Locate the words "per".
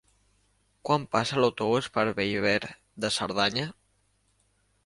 1.97-2.05